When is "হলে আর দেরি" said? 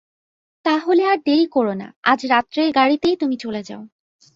0.77-1.45